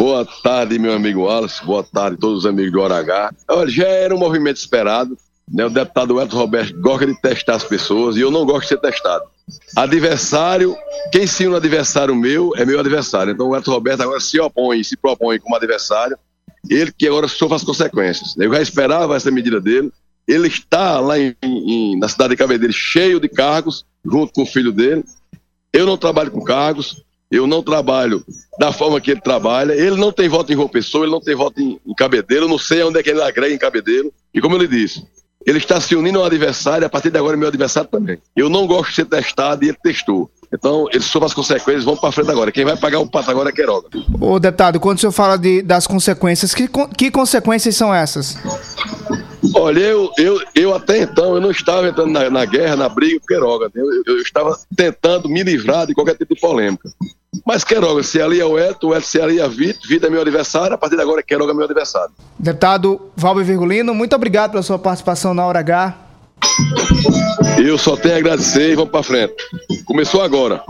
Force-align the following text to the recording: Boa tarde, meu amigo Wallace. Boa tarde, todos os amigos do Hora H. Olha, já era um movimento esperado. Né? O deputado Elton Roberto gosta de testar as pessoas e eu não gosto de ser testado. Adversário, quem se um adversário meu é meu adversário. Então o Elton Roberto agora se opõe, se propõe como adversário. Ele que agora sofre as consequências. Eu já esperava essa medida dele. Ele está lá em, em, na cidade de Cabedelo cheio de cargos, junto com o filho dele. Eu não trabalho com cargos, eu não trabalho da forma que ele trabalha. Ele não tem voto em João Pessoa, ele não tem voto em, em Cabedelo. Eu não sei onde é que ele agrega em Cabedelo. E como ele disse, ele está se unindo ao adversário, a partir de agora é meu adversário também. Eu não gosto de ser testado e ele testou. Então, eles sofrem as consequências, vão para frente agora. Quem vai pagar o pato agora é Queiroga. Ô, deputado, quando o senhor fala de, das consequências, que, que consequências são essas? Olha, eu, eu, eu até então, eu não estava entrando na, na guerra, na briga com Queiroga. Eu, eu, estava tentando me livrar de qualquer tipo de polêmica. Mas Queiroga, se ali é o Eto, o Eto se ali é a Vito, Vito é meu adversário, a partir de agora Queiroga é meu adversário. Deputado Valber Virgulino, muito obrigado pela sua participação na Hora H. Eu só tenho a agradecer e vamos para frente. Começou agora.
Boa 0.00 0.24
tarde, 0.24 0.78
meu 0.78 0.94
amigo 0.94 1.24
Wallace. 1.24 1.62
Boa 1.62 1.84
tarde, 1.84 2.16
todos 2.16 2.38
os 2.38 2.46
amigos 2.46 2.72
do 2.72 2.80
Hora 2.80 2.96
H. 3.00 3.34
Olha, 3.50 3.68
já 3.68 3.86
era 3.86 4.16
um 4.16 4.18
movimento 4.18 4.56
esperado. 4.56 5.14
Né? 5.46 5.66
O 5.66 5.68
deputado 5.68 6.18
Elton 6.18 6.38
Roberto 6.38 6.80
gosta 6.80 7.06
de 7.06 7.20
testar 7.20 7.56
as 7.56 7.64
pessoas 7.64 8.16
e 8.16 8.20
eu 8.22 8.30
não 8.30 8.46
gosto 8.46 8.62
de 8.62 8.68
ser 8.68 8.78
testado. 8.78 9.24
Adversário, 9.76 10.74
quem 11.12 11.26
se 11.26 11.46
um 11.46 11.54
adversário 11.54 12.16
meu 12.16 12.54
é 12.56 12.64
meu 12.64 12.80
adversário. 12.80 13.34
Então 13.34 13.50
o 13.50 13.54
Elton 13.54 13.72
Roberto 13.72 14.00
agora 14.00 14.20
se 14.20 14.40
opõe, 14.40 14.82
se 14.82 14.96
propõe 14.96 15.38
como 15.38 15.54
adversário. 15.54 16.16
Ele 16.70 16.90
que 16.96 17.06
agora 17.06 17.28
sofre 17.28 17.56
as 17.56 17.62
consequências. 17.62 18.34
Eu 18.38 18.50
já 18.54 18.62
esperava 18.62 19.14
essa 19.14 19.30
medida 19.30 19.60
dele. 19.60 19.92
Ele 20.26 20.48
está 20.48 20.98
lá 20.98 21.18
em, 21.18 21.36
em, 21.42 21.98
na 21.98 22.08
cidade 22.08 22.30
de 22.30 22.38
Cabedelo 22.38 22.72
cheio 22.72 23.20
de 23.20 23.28
cargos, 23.28 23.84
junto 24.02 24.32
com 24.32 24.44
o 24.44 24.46
filho 24.46 24.72
dele. 24.72 25.04
Eu 25.70 25.84
não 25.84 25.98
trabalho 25.98 26.30
com 26.30 26.42
cargos, 26.42 27.04
eu 27.30 27.46
não 27.46 27.62
trabalho 27.62 28.24
da 28.58 28.72
forma 28.72 29.00
que 29.00 29.10
ele 29.10 29.20
trabalha. 29.20 29.72
Ele 29.72 29.96
não 29.96 30.10
tem 30.10 30.28
voto 30.28 30.52
em 30.52 30.56
João 30.56 30.68
Pessoa, 30.68 31.04
ele 31.04 31.12
não 31.12 31.20
tem 31.20 31.34
voto 31.34 31.60
em, 31.60 31.80
em 31.86 31.94
Cabedelo. 31.94 32.46
Eu 32.46 32.48
não 32.48 32.58
sei 32.58 32.82
onde 32.82 32.98
é 32.98 33.02
que 33.02 33.10
ele 33.10 33.22
agrega 33.22 33.54
em 33.54 33.58
Cabedelo. 33.58 34.12
E 34.34 34.40
como 34.40 34.56
ele 34.56 34.66
disse, 34.66 35.04
ele 35.46 35.58
está 35.58 35.80
se 35.80 35.94
unindo 35.94 36.18
ao 36.18 36.24
adversário, 36.24 36.86
a 36.86 36.90
partir 36.90 37.10
de 37.10 37.18
agora 37.18 37.36
é 37.36 37.38
meu 37.38 37.48
adversário 37.48 37.88
também. 37.88 38.18
Eu 38.36 38.48
não 38.48 38.66
gosto 38.66 38.90
de 38.90 38.96
ser 38.96 39.04
testado 39.06 39.64
e 39.64 39.68
ele 39.68 39.78
testou. 39.82 40.30
Então, 40.52 40.86
eles 40.92 41.04
sofrem 41.04 41.26
as 41.26 41.34
consequências, 41.34 41.84
vão 41.84 41.96
para 41.96 42.10
frente 42.10 42.30
agora. 42.30 42.50
Quem 42.50 42.64
vai 42.64 42.76
pagar 42.76 42.98
o 42.98 43.08
pato 43.08 43.30
agora 43.30 43.50
é 43.50 43.52
Queiroga. 43.52 43.88
Ô, 44.20 44.38
deputado, 44.40 44.80
quando 44.80 44.98
o 44.98 45.00
senhor 45.00 45.12
fala 45.12 45.38
de, 45.38 45.62
das 45.62 45.86
consequências, 45.86 46.52
que, 46.52 46.68
que 46.96 47.10
consequências 47.10 47.76
são 47.76 47.94
essas? 47.94 48.36
Olha, 49.54 49.80
eu, 49.80 50.10
eu, 50.18 50.40
eu 50.54 50.74
até 50.74 51.02
então, 51.02 51.34
eu 51.34 51.40
não 51.40 51.50
estava 51.50 51.88
entrando 51.88 52.10
na, 52.10 52.28
na 52.28 52.44
guerra, 52.44 52.76
na 52.76 52.88
briga 52.88 53.18
com 53.20 53.26
Queiroga. 53.26 53.70
Eu, 53.74 53.86
eu, 54.06 54.16
estava 54.18 54.58
tentando 54.76 55.28
me 55.28 55.42
livrar 55.42 55.86
de 55.86 55.94
qualquer 55.94 56.16
tipo 56.16 56.34
de 56.34 56.40
polêmica. 56.40 56.90
Mas 57.50 57.64
Queiroga, 57.64 58.00
se 58.04 58.22
ali 58.22 58.38
é 58.38 58.46
o 58.46 58.56
Eto, 58.56 58.90
o 58.90 58.94
Eto 58.94 59.04
se 59.04 59.20
ali 59.20 59.40
é 59.40 59.42
a 59.42 59.48
Vito, 59.48 59.88
Vito 59.88 60.06
é 60.06 60.08
meu 60.08 60.20
adversário, 60.20 60.72
a 60.72 60.78
partir 60.78 60.94
de 60.94 61.02
agora 61.02 61.20
Queiroga 61.20 61.50
é 61.50 61.54
meu 61.56 61.64
adversário. 61.64 62.12
Deputado 62.38 63.10
Valber 63.16 63.44
Virgulino, 63.44 63.92
muito 63.92 64.14
obrigado 64.14 64.52
pela 64.52 64.62
sua 64.62 64.78
participação 64.78 65.34
na 65.34 65.44
Hora 65.44 65.58
H. 65.58 65.96
Eu 67.58 67.76
só 67.76 67.96
tenho 67.96 68.14
a 68.14 68.18
agradecer 68.18 68.70
e 68.70 68.76
vamos 68.76 68.92
para 68.92 69.02
frente. 69.02 69.34
Começou 69.84 70.22
agora. 70.22 70.62